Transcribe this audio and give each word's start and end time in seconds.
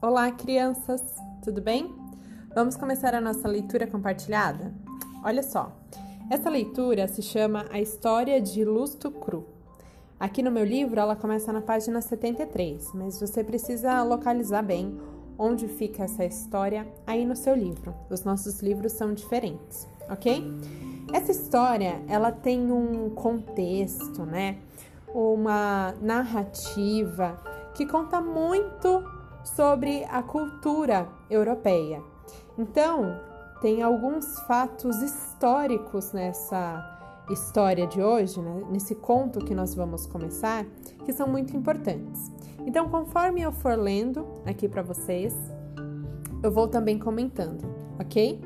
Olá, 0.00 0.30
crianças, 0.30 1.02
tudo 1.42 1.60
bem? 1.60 1.92
Vamos 2.54 2.76
começar 2.76 3.16
a 3.16 3.20
nossa 3.20 3.48
leitura 3.48 3.84
compartilhada? 3.84 4.72
Olha 5.24 5.42
só, 5.42 5.76
essa 6.30 6.48
leitura 6.48 7.08
se 7.08 7.20
chama 7.20 7.66
A 7.68 7.80
História 7.80 8.40
de 8.40 8.64
Lusto 8.64 9.10
Cru. 9.10 9.44
Aqui 10.20 10.40
no 10.40 10.52
meu 10.52 10.64
livro 10.64 11.00
ela 11.00 11.16
começa 11.16 11.52
na 11.52 11.60
página 11.60 12.00
73, 12.00 12.92
mas 12.94 13.18
você 13.18 13.42
precisa 13.42 14.00
localizar 14.04 14.62
bem 14.62 14.96
onde 15.36 15.66
fica 15.66 16.04
essa 16.04 16.24
história 16.24 16.86
aí 17.04 17.26
no 17.26 17.34
seu 17.34 17.56
livro. 17.56 17.92
Os 18.08 18.22
nossos 18.22 18.60
livros 18.60 18.92
são 18.92 19.12
diferentes, 19.12 19.88
ok? 20.08 20.44
Essa 21.12 21.32
história 21.32 22.00
ela 22.06 22.30
tem 22.30 22.70
um 22.70 23.10
contexto, 23.10 24.24
né? 24.24 24.58
Uma 25.12 25.92
narrativa 26.00 27.36
que 27.74 27.84
conta 27.84 28.20
muito 28.20 29.17
sobre 29.54 30.04
a 30.04 30.22
cultura 30.22 31.08
europeia. 31.30 32.02
Então, 32.56 33.20
tem 33.60 33.82
alguns 33.82 34.38
fatos 34.40 35.02
históricos 35.02 36.12
nessa 36.12 36.96
história 37.30 37.86
de 37.86 38.00
hoje, 38.00 38.40
né, 38.40 38.62
nesse 38.70 38.94
conto 38.94 39.40
que 39.40 39.54
nós 39.54 39.74
vamos 39.74 40.06
começar, 40.06 40.64
que 41.04 41.12
são 41.12 41.28
muito 41.28 41.56
importantes. 41.56 42.30
Então, 42.66 42.88
conforme 42.88 43.42
eu 43.42 43.52
for 43.52 43.76
lendo 43.76 44.26
aqui 44.46 44.68
para 44.68 44.82
vocês, 44.82 45.34
eu 46.42 46.50
vou 46.50 46.68
também 46.68 46.98
comentando, 46.98 47.64
ok? 47.98 48.40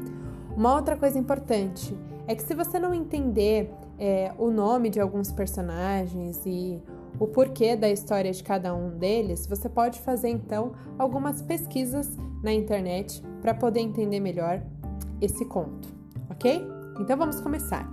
Uma 0.57 0.75
outra 0.75 0.97
coisa 0.97 1.19
importante 1.19 1.97
é 2.27 2.35
que 2.35 2.43
se 2.43 2.55
você 2.55 2.79
não 2.79 2.95
entender 2.95 3.71
é, 3.99 4.33
o 4.39 4.51
nome 4.51 4.91
de 4.91 5.01
alguns 5.01 5.31
personagens 5.31 6.45
e 6.47 6.81
o 7.23 7.29
porquê 7.29 7.77
da 7.77 7.89
história 7.89 8.33
de 8.33 8.43
cada 8.43 8.75
um 8.75 8.99
deles, 8.99 9.47
você 9.47 9.69
pode 9.69 10.01
fazer 10.01 10.29
então 10.29 10.73
algumas 10.99 11.41
pesquisas 11.41 12.19
na 12.43 12.53
internet 12.53 13.23
para 13.41 13.55
poder 13.55 13.79
entender 13.79 14.19
melhor 14.19 14.61
esse 15.21 15.45
conto, 15.45 15.89
ok? 16.29 16.67
Então 16.99 17.17
vamos 17.17 17.41
começar. 17.41 17.89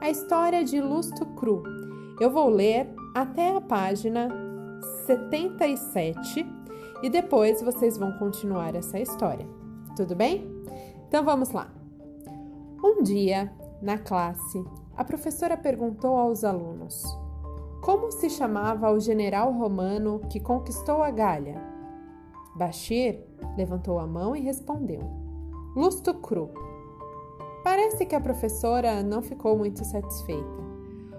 A 0.00 0.08
história 0.08 0.64
de 0.64 0.80
Lusto 0.80 1.26
Cru. 1.34 1.62
Eu 2.18 2.30
vou 2.30 2.48
ler 2.48 2.88
até 3.14 3.54
a 3.54 3.60
página 3.60 4.30
77 5.04 6.46
e 7.02 7.10
depois 7.10 7.60
vocês 7.60 7.98
vão 7.98 8.12
continuar 8.18 8.74
essa 8.74 8.98
história. 8.98 9.46
Tudo 9.94 10.16
bem? 10.16 10.50
Então 11.08 11.22
vamos 11.22 11.50
lá. 11.50 11.70
Um 12.82 13.02
dia, 13.02 13.52
na 13.82 13.98
classe, 13.98 14.64
a 14.96 15.04
professora 15.04 15.58
perguntou 15.58 16.16
aos 16.16 16.42
alunos: 16.42 17.04
como 17.82 18.12
se 18.12 18.30
chamava 18.30 18.92
o 18.92 19.00
general 19.00 19.52
romano 19.52 20.20
que 20.30 20.38
conquistou 20.38 21.02
a 21.02 21.10
Gália? 21.10 21.60
Bashir 22.54 23.20
levantou 23.56 23.98
a 23.98 24.06
mão 24.06 24.36
e 24.36 24.40
respondeu: 24.40 25.00
Lusto 25.74 26.14
Cru. 26.14 26.48
Parece 27.64 28.06
que 28.06 28.14
a 28.14 28.20
professora 28.20 29.02
não 29.02 29.20
ficou 29.20 29.58
muito 29.58 29.84
satisfeita. 29.84 30.62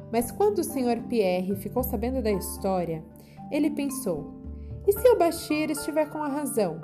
Mas 0.10 0.32
quando 0.32 0.60
o 0.60 0.64
Sr. 0.64 1.04
Pierre 1.10 1.54
ficou 1.58 1.84
sabendo 1.84 2.24
da 2.24 2.32
história, 2.32 3.04
ele 3.52 3.70
pensou: 3.70 4.34
e 4.88 4.94
se 4.94 5.10
o 5.10 5.18
Bashir 5.18 5.70
estiver 5.70 6.10
com 6.10 6.24
a 6.24 6.30
razão? 6.30 6.80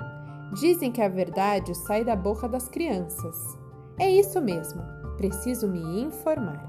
Dizem 0.60 0.92
que 0.92 1.00
a 1.00 1.08
verdade 1.08 1.74
sai 1.74 2.04
da 2.04 2.14
boca 2.14 2.46
das 2.46 2.68
crianças. 2.68 3.58
É 3.98 4.10
isso 4.10 4.42
mesmo, 4.42 4.82
preciso 5.16 5.66
me 5.68 6.02
informar. 6.02 6.68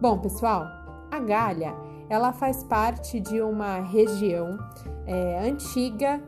Bom, 0.00 0.18
pessoal, 0.18 0.64
a 1.10 1.20
Gália 1.20 1.87
ela 2.08 2.32
faz 2.32 2.64
parte 2.64 3.20
de 3.20 3.40
uma 3.40 3.80
região 3.80 4.58
é, 5.06 5.40
antiga 5.48 6.22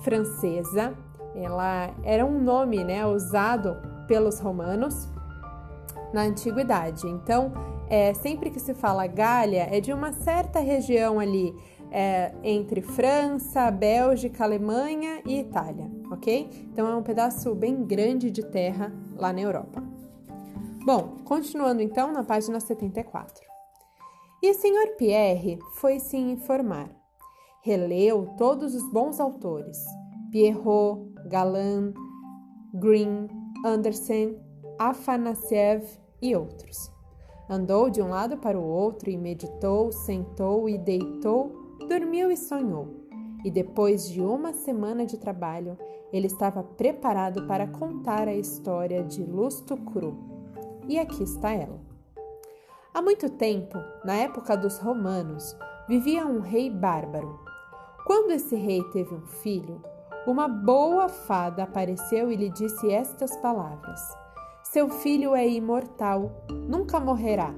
francesa. 0.00 0.94
Ela 1.34 1.90
era 2.02 2.24
um 2.26 2.40
nome 2.40 2.84
né, 2.84 3.06
usado 3.06 3.76
pelos 4.06 4.38
romanos 4.40 5.08
na 6.12 6.22
antiguidade. 6.22 7.06
Então, 7.06 7.52
é, 7.88 8.12
sempre 8.14 8.50
que 8.50 8.60
se 8.60 8.74
fala 8.74 9.06
Gália, 9.06 9.68
é 9.70 9.80
de 9.80 9.92
uma 9.92 10.12
certa 10.12 10.60
região 10.60 11.18
ali 11.18 11.54
é, 11.90 12.32
entre 12.42 12.80
França, 12.80 13.70
Bélgica, 13.70 14.44
Alemanha 14.44 15.20
e 15.26 15.40
Itália, 15.40 15.90
ok? 16.10 16.48
Então 16.72 16.86
é 16.88 16.96
um 16.96 17.02
pedaço 17.02 17.54
bem 17.54 17.84
grande 17.84 18.30
de 18.30 18.42
terra 18.42 18.92
lá 19.14 19.32
na 19.32 19.42
Europa. 19.42 19.82
Bom, 20.84 21.16
continuando 21.24 21.82
então 21.82 22.10
na 22.12 22.24
página 22.24 22.58
74. 22.58 23.51
E 24.42 24.52
Sr. 24.54 24.96
Pierre 24.98 25.60
foi 25.74 26.00
se 26.00 26.16
informar. 26.16 26.90
Releu 27.62 28.26
todos 28.36 28.74
os 28.74 28.92
bons 28.92 29.20
autores: 29.20 29.78
Pierrot, 30.32 31.14
Galland, 31.28 31.94
Green, 32.74 33.28
Andersen, 33.64 34.36
Afanassiev 34.80 35.86
e 36.20 36.34
outros. 36.34 36.90
Andou 37.48 37.88
de 37.88 38.02
um 38.02 38.08
lado 38.08 38.36
para 38.36 38.58
o 38.58 38.64
outro 38.64 39.10
e 39.10 39.16
meditou, 39.16 39.92
sentou 39.92 40.68
e 40.68 40.76
deitou, 40.76 41.76
dormiu 41.88 42.28
e 42.28 42.36
sonhou. 42.36 42.88
E 43.44 43.50
depois 43.50 44.08
de 44.08 44.20
uma 44.20 44.52
semana 44.52 45.06
de 45.06 45.18
trabalho, 45.18 45.78
ele 46.12 46.26
estava 46.26 46.64
preparado 46.64 47.46
para 47.46 47.68
contar 47.68 48.26
a 48.26 48.34
história 48.34 49.04
de 49.04 49.22
Lusto 49.22 49.76
Cru. 49.76 50.18
E 50.88 50.98
aqui 50.98 51.22
está 51.22 51.52
ela. 51.52 51.91
Há 52.94 53.00
muito 53.00 53.30
tempo, 53.30 53.78
na 54.04 54.16
época 54.16 54.54
dos 54.54 54.76
romanos, 54.76 55.56
vivia 55.88 56.26
um 56.26 56.40
rei 56.40 56.68
bárbaro. 56.68 57.40
Quando 58.06 58.32
esse 58.32 58.54
rei 58.54 58.84
teve 58.92 59.14
um 59.14 59.26
filho, 59.26 59.80
uma 60.26 60.46
boa 60.46 61.08
fada 61.08 61.62
apareceu 61.62 62.30
e 62.30 62.36
lhe 62.36 62.50
disse 62.50 62.92
estas 62.92 63.34
palavras: 63.38 63.98
Seu 64.62 64.90
filho 64.90 65.34
é 65.34 65.48
imortal, 65.48 66.44
nunca 66.68 67.00
morrerá. 67.00 67.54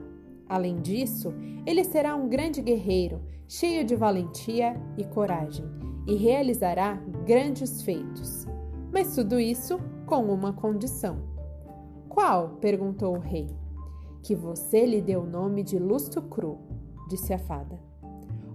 Além 0.49 0.77
disso, 0.77 1.35
ele 1.67 1.83
será 1.83 2.15
um 2.15 2.29
grande 2.29 2.63
guerreiro, 2.63 3.21
cheio 3.49 3.85
de 3.85 3.97
valentia 3.97 4.81
e 4.97 5.03
coragem, 5.03 5.69
e 6.07 6.15
realizará 6.15 6.95
grandes 7.27 7.83
feitos. 7.83 8.47
Mas 8.93 9.17
tudo 9.17 9.41
isso 9.41 9.81
com 10.07 10.33
uma 10.33 10.53
condição. 10.53 11.19
Qual? 12.09 12.51
perguntou 12.61 13.17
o 13.17 13.21
rei 13.21 13.64
que 14.25 14.35
você 14.35 14.87
lhe 14.87 15.03
deu 15.03 15.21
o 15.21 15.27
nome 15.27 15.63
de 15.63 15.79
Lusto 15.79 16.23
Cru, 16.23 16.59
disse 17.11 17.35
a 17.35 17.39
fada. 17.39 17.79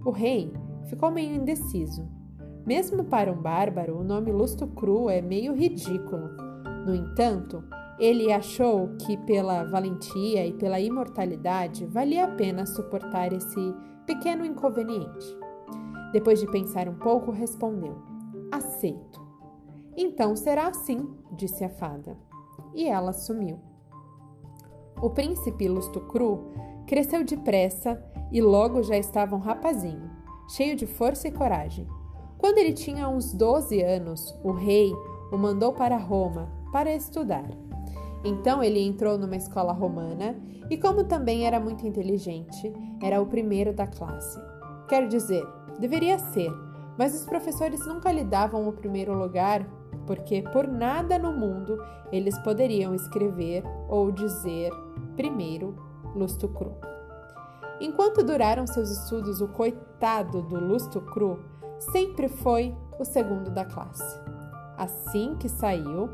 O 0.04 0.10
rei 0.10 0.52
ficou 0.86 1.12
meio 1.12 1.32
indeciso. 1.32 2.08
Mesmo 2.66 3.04
para 3.04 3.32
um 3.32 3.40
bárbaro, 3.40 3.96
o 3.96 4.04
nome 4.04 4.32
Lusto 4.32 4.66
Cru 4.66 5.08
é 5.08 5.22
meio 5.22 5.54
ridículo. 5.54 6.28
No 6.84 6.92
entanto, 6.92 7.62
ele 8.00 8.32
achou 8.32 8.88
que, 8.98 9.16
pela 9.18 9.62
valentia 9.64 10.44
e 10.44 10.52
pela 10.54 10.80
imortalidade, 10.80 11.86
valia 11.86 12.24
a 12.24 12.34
pena 12.34 12.66
suportar 12.66 13.32
esse 13.32 13.74
pequeno 14.04 14.44
inconveniente. 14.44 15.38
Depois 16.12 16.40
de 16.40 16.50
pensar 16.50 16.88
um 16.88 16.94
pouco, 16.96 17.30
respondeu: 17.30 17.96
Aceito. 18.50 19.20
Então 19.96 20.34
será 20.34 20.66
assim, 20.66 21.08
disse 21.36 21.62
a 21.62 21.68
fada. 21.68 22.16
E 22.74 22.86
ela 22.86 23.12
sumiu. 23.12 23.69
O 25.02 25.08
príncipe 25.08 25.66
Lustucru 25.66 26.52
cresceu 26.86 27.24
depressa 27.24 28.02
e 28.30 28.42
logo 28.42 28.82
já 28.82 28.96
estava 28.98 29.34
um 29.34 29.38
rapazinho, 29.38 30.10
cheio 30.48 30.76
de 30.76 30.86
força 30.86 31.26
e 31.26 31.32
coragem. 31.32 31.86
Quando 32.36 32.58
ele 32.58 32.74
tinha 32.74 33.08
uns 33.08 33.32
12 33.32 33.80
anos, 33.80 34.38
o 34.44 34.52
rei 34.52 34.92
o 35.32 35.38
mandou 35.38 35.72
para 35.72 35.96
Roma 35.96 36.52
para 36.70 36.94
estudar. 36.94 37.48
Então 38.24 38.62
ele 38.62 38.80
entrou 38.80 39.16
numa 39.16 39.36
escola 39.36 39.72
romana 39.72 40.36
e, 40.68 40.76
como 40.76 41.04
também 41.04 41.46
era 41.46 41.58
muito 41.58 41.86
inteligente, 41.86 42.72
era 43.02 43.22
o 43.22 43.26
primeiro 43.26 43.72
da 43.72 43.86
classe. 43.86 44.38
Quer 44.86 45.08
dizer, 45.08 45.46
deveria 45.78 46.18
ser, 46.18 46.52
mas 46.98 47.14
os 47.14 47.24
professores 47.24 47.86
nunca 47.86 48.12
lhe 48.12 48.24
davam 48.24 48.68
o 48.68 48.72
primeiro 48.72 49.14
lugar 49.14 49.66
porque 50.06 50.42
por 50.42 50.66
nada 50.66 51.18
no 51.18 51.32
mundo 51.32 51.78
eles 52.10 52.36
poderiam 52.40 52.94
escrever 52.94 53.62
ou 53.88 54.10
dizer 54.10 54.70
primeiro 55.20 55.74
Lusto 56.16 56.48
Cru. 56.48 56.72
Enquanto 57.78 58.24
duraram 58.24 58.66
seus 58.66 58.90
estudos, 58.90 59.42
o 59.42 59.48
coitado 59.48 60.40
do 60.40 60.58
Lusto 60.58 60.98
Cru 61.02 61.38
sempre 61.92 62.26
foi 62.26 62.74
o 62.98 63.04
segundo 63.04 63.50
da 63.50 63.66
classe. 63.66 64.18
Assim 64.78 65.36
que 65.38 65.46
saiu 65.46 66.08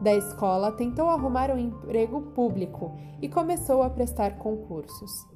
da 0.00 0.14
escola, 0.14 0.72
tentou 0.72 1.10
arrumar 1.10 1.50
um 1.50 1.58
emprego 1.58 2.22
público 2.34 2.96
e 3.20 3.28
começou 3.28 3.82
a 3.82 3.90
prestar 3.90 4.38
concursos. 4.38 5.28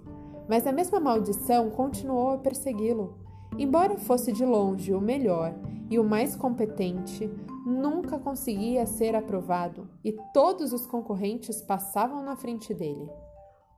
Mas 0.48 0.66
a 0.66 0.72
mesma 0.72 0.98
maldição 0.98 1.68
continuou 1.68 2.30
a 2.30 2.38
persegui-lo. 2.38 3.18
Embora 3.58 3.98
fosse 3.98 4.32
de 4.32 4.46
longe 4.46 4.94
o 4.94 5.00
melhor 5.00 5.54
e 5.90 5.98
o 5.98 6.04
mais 6.04 6.34
competente, 6.34 7.30
nunca 7.64 8.18
conseguia 8.18 8.84
ser 8.86 9.16
aprovado 9.16 9.88
e 10.04 10.12
todos 10.32 10.72
os 10.72 10.86
concorrentes 10.86 11.62
passavam 11.62 12.22
na 12.22 12.36
frente 12.36 12.74
dele. 12.74 13.08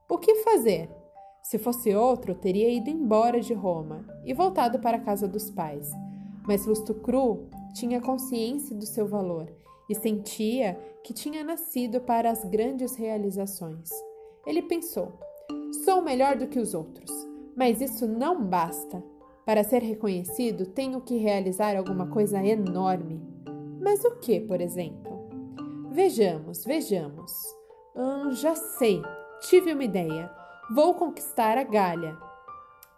O 0.09 0.19
que 0.19 0.37
fazer? 0.37 0.91
Se 1.43 1.59
fosse 1.59 1.94
outro, 1.94 2.35
teria 2.35 2.69
ido 2.69 2.91
embora 2.91 3.41
de 3.41 3.55
Roma 3.55 4.05
e 4.25 4.35
voltado 4.35 4.81
para 4.81 4.97
a 4.97 5.00
casa 5.00 5.29
dos 5.29 5.50
pais. 5.50 5.91
Mas 6.47 6.67
Lusto 6.67 6.94
Cru 6.94 7.49
tinha 7.73 8.00
consciência 8.00 8.75
do 8.75 8.85
seu 8.87 9.06
valor 9.06 9.53
e 9.88 9.94
sentia 9.94 10.79
que 11.05 11.15
tinha 11.15 11.44
nascido 11.44 12.00
para 12.00 12.31
as 12.31 12.44
grandes 12.44 12.97
realizações. 12.97 13.91
Ele 14.44 14.62
pensou: 14.62 15.12
sou 15.85 16.03
melhor 16.03 16.37
do 16.37 16.49
que 16.49 16.59
os 16.59 16.75
outros, 16.75 17.11
mas 17.56 17.81
isso 17.81 18.09
não 18.09 18.44
basta. 18.44 19.03
Para 19.44 19.62
ser 19.62 19.83
reconhecido, 19.83 20.67
tenho 20.67 21.00
que 21.00 21.17
realizar 21.17 21.77
alguma 21.77 22.09
coisa 22.09 22.44
enorme. 22.44 23.36
Mas 23.87 24.05
o 24.05 24.17
que, 24.17 24.41
por 24.41 24.61
exemplo? 24.61 25.29
Vejamos, 25.93 26.65
vejamos. 26.65 27.31
Hum, 27.94 28.33
já 28.33 28.56
sei, 28.56 29.00
tive 29.43 29.73
uma 29.73 29.85
ideia. 29.85 30.29
Vou 30.75 30.93
conquistar 30.94 31.56
a 31.56 31.62
Gália. 31.62 32.19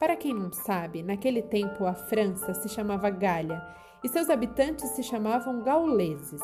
Para 0.00 0.16
quem 0.16 0.32
não 0.32 0.50
sabe, 0.50 1.02
naquele 1.02 1.42
tempo 1.42 1.84
a 1.84 1.92
França 1.92 2.54
se 2.54 2.70
chamava 2.70 3.10
Gália 3.10 3.62
e 4.02 4.08
seus 4.08 4.30
habitantes 4.30 4.88
se 4.92 5.02
chamavam 5.02 5.62
gauleses. 5.62 6.40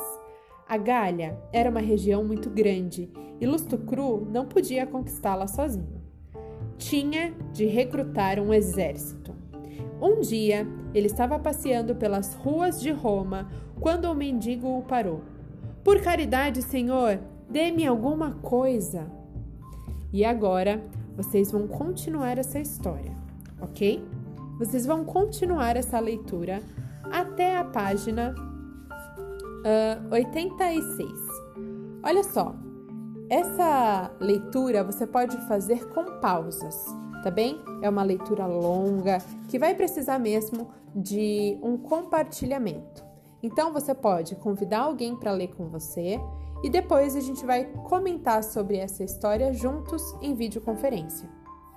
A 0.68 0.76
Gália 0.76 1.42
era 1.50 1.70
uma 1.70 1.80
região 1.80 2.22
muito 2.22 2.50
grande 2.50 3.10
e 3.40 3.46
Lustucru 3.46 4.26
não 4.30 4.44
podia 4.44 4.86
conquistá-la 4.86 5.46
sozinho. 5.46 6.02
Tinha 6.76 7.30
de 7.50 7.64
recrutar 7.64 8.38
um 8.38 8.52
exército. 8.52 9.34
Um 10.00 10.20
dia, 10.20 10.66
ele 10.92 11.06
estava 11.06 11.38
passeando 11.38 11.94
pelas 11.94 12.34
ruas 12.34 12.80
de 12.80 12.90
Roma 12.90 13.48
quando 13.80 14.04
o 14.04 14.14
mendigo 14.14 14.78
o 14.78 14.82
parou. 14.82 15.22
Por 15.82 16.00
caridade, 16.00 16.62
senhor, 16.62 17.18
dê-me 17.48 17.86
alguma 17.86 18.32
coisa. 18.32 19.06
E 20.12 20.24
agora 20.24 20.82
vocês 21.16 21.50
vão 21.50 21.66
continuar 21.66 22.38
essa 22.38 22.58
história, 22.58 23.16
ok? 23.60 24.04
Vocês 24.58 24.86
vão 24.86 25.04
continuar 25.04 25.76
essa 25.76 25.98
leitura 25.98 26.60
até 27.10 27.56
a 27.56 27.64
página 27.64 28.34
uh, 29.64 30.14
86. 30.14 31.10
Olha 32.02 32.22
só, 32.22 32.54
essa 33.28 34.10
leitura 34.20 34.84
você 34.84 35.06
pode 35.06 35.36
fazer 35.48 35.86
com 35.88 36.20
pausas 36.20 37.03
tá 37.24 37.30
bem? 37.30 37.58
É 37.80 37.88
uma 37.88 38.02
leitura 38.02 38.46
longa 38.46 39.16
que 39.48 39.58
vai 39.58 39.74
precisar 39.74 40.18
mesmo 40.18 40.68
de 40.94 41.58
um 41.62 41.78
compartilhamento. 41.78 43.02
Então 43.42 43.72
você 43.72 43.94
pode 43.94 44.36
convidar 44.36 44.80
alguém 44.80 45.16
para 45.16 45.32
ler 45.32 45.48
com 45.48 45.66
você 45.68 46.20
e 46.62 46.68
depois 46.68 47.16
a 47.16 47.20
gente 47.20 47.44
vai 47.46 47.64
comentar 47.88 48.44
sobre 48.44 48.76
essa 48.76 49.02
história 49.02 49.54
juntos 49.54 50.02
em 50.20 50.34
videoconferência. 50.34 51.26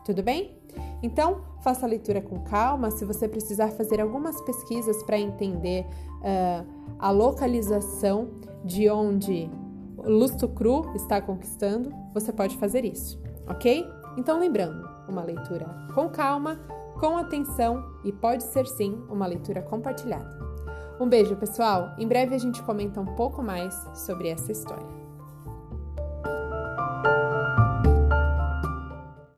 Tudo 0.04 0.22
bem? 0.22 0.58
Então, 1.02 1.42
faça 1.62 1.86
a 1.86 1.90
leitura 1.90 2.22
com 2.22 2.40
calma. 2.42 2.92
Se 2.92 3.04
você 3.04 3.28
precisar 3.28 3.70
fazer 3.72 4.00
algumas 4.00 4.40
pesquisas 4.42 5.04
para 5.04 5.20
entender 5.20 5.86
uh, 6.22 6.66
a 6.98 7.12
localização 7.12 8.30
de 8.64 8.90
onde 8.90 9.50
Lusto 9.98 10.48
Cru 10.48 10.90
está 10.96 11.22
conquistando, 11.22 11.94
você 12.14 12.32
pode 12.32 12.56
fazer 12.58 12.86
isso, 12.86 13.20
ok? 13.50 13.86
Então, 14.18 14.40
lembrando, 14.40 14.87
uma 15.08 15.24
leitura 15.24 15.66
com 15.94 16.10
calma, 16.10 16.60
com 17.00 17.18
atenção 17.18 17.84
e 18.04 18.12
pode 18.12 18.44
ser 18.44 18.66
sim 18.66 19.02
uma 19.10 19.28
leitura 19.28 19.62
compartilhada. 19.62 20.38
Um 21.00 21.08
beijo, 21.08 21.36
pessoal! 21.36 21.94
Em 21.98 22.08
breve 22.08 22.34
a 22.34 22.40
gente 22.40 22.62
comenta 22.64 23.00
um 23.00 23.16
pouco 23.16 23.44
mais 23.44 23.74
sobre 23.94 24.30
essa 24.30 24.52
história. 24.52 25.07